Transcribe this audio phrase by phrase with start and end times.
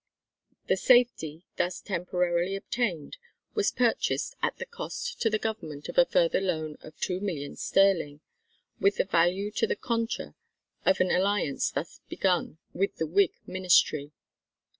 [0.65, 3.17] The safety thus temporarily obtained
[3.53, 7.55] was purchased at the cost to the Government of a further loan of two million
[7.55, 8.21] sterling
[8.79, 10.33] with the value to the contra
[10.87, 14.11] of an alliance thus begun with the Whig ministry.